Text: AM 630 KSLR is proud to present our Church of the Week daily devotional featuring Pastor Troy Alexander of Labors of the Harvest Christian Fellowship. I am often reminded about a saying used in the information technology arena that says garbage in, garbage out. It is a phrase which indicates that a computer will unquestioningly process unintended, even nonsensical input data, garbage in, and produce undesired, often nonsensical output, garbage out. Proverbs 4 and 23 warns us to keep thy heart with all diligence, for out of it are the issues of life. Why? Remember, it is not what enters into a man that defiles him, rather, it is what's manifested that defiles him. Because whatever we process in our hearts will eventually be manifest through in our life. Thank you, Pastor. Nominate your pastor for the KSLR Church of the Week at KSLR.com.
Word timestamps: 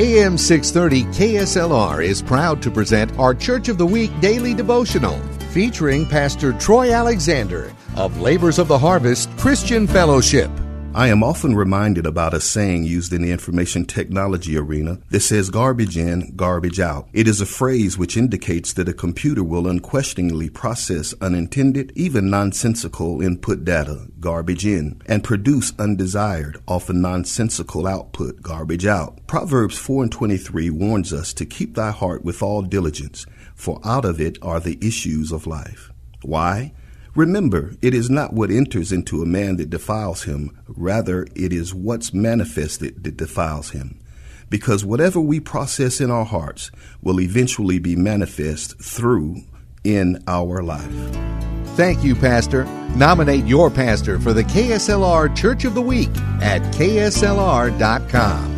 AM 0.00 0.38
630 0.38 1.12
KSLR 1.12 2.04
is 2.04 2.22
proud 2.22 2.62
to 2.62 2.70
present 2.70 3.10
our 3.18 3.34
Church 3.34 3.68
of 3.68 3.78
the 3.78 3.86
Week 3.86 4.12
daily 4.20 4.54
devotional 4.54 5.18
featuring 5.50 6.06
Pastor 6.06 6.52
Troy 6.52 6.92
Alexander 6.92 7.74
of 7.96 8.20
Labors 8.20 8.60
of 8.60 8.68
the 8.68 8.78
Harvest 8.78 9.28
Christian 9.38 9.88
Fellowship. 9.88 10.52
I 10.94 11.08
am 11.08 11.22
often 11.22 11.54
reminded 11.54 12.06
about 12.06 12.34
a 12.34 12.40
saying 12.40 12.84
used 12.84 13.12
in 13.12 13.22
the 13.22 13.30
information 13.30 13.84
technology 13.84 14.56
arena 14.56 14.98
that 15.10 15.20
says 15.20 15.50
garbage 15.50 15.96
in, 15.96 16.34
garbage 16.34 16.80
out. 16.80 17.08
It 17.12 17.28
is 17.28 17.40
a 17.40 17.46
phrase 17.46 17.96
which 17.96 18.16
indicates 18.16 18.72
that 18.72 18.88
a 18.88 18.94
computer 18.94 19.44
will 19.44 19.68
unquestioningly 19.68 20.48
process 20.48 21.14
unintended, 21.20 21.92
even 21.94 22.30
nonsensical 22.30 23.20
input 23.20 23.64
data, 23.64 24.08
garbage 24.18 24.66
in, 24.66 25.00
and 25.06 25.22
produce 25.22 25.72
undesired, 25.78 26.60
often 26.66 27.00
nonsensical 27.02 27.86
output, 27.86 28.42
garbage 28.42 28.86
out. 28.86 29.24
Proverbs 29.26 29.78
4 29.78 30.04
and 30.04 30.12
23 30.12 30.70
warns 30.70 31.12
us 31.12 31.32
to 31.34 31.46
keep 31.46 31.74
thy 31.74 31.90
heart 31.90 32.24
with 32.24 32.42
all 32.42 32.62
diligence, 32.62 33.24
for 33.54 33.78
out 33.84 34.06
of 34.06 34.20
it 34.20 34.38
are 34.42 34.58
the 34.58 34.78
issues 34.80 35.32
of 35.32 35.46
life. 35.46 35.92
Why? 36.22 36.72
Remember, 37.14 37.74
it 37.82 37.94
is 37.94 38.10
not 38.10 38.32
what 38.32 38.50
enters 38.50 38.92
into 38.92 39.22
a 39.22 39.26
man 39.26 39.56
that 39.56 39.70
defiles 39.70 40.24
him, 40.24 40.56
rather, 40.68 41.26
it 41.34 41.52
is 41.52 41.74
what's 41.74 42.12
manifested 42.12 43.04
that 43.04 43.16
defiles 43.16 43.70
him. 43.70 43.98
Because 44.50 44.84
whatever 44.84 45.20
we 45.20 45.40
process 45.40 46.00
in 46.00 46.10
our 46.10 46.24
hearts 46.24 46.70
will 47.02 47.20
eventually 47.20 47.78
be 47.78 47.96
manifest 47.96 48.80
through 48.82 49.42
in 49.84 50.22
our 50.26 50.62
life. 50.62 50.92
Thank 51.76 52.02
you, 52.02 52.14
Pastor. 52.16 52.64
Nominate 52.96 53.44
your 53.44 53.70
pastor 53.70 54.18
for 54.18 54.32
the 54.32 54.44
KSLR 54.44 55.36
Church 55.36 55.64
of 55.64 55.74
the 55.74 55.82
Week 55.82 56.10
at 56.40 56.62
KSLR.com. 56.74 58.57